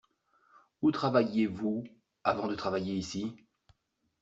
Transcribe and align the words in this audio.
Où 0.81 0.89
travailliez-vous 0.91 1.83
avant 2.23 2.47
de 2.47 2.55
travailler 2.55 2.95
ici? 2.95 3.37